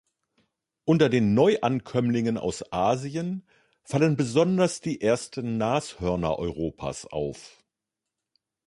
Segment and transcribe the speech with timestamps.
[0.83, 3.47] Unter den Neuankömmlingen aus Asien
[3.83, 7.63] fallen besonders die ersten Nashörner Europas auf.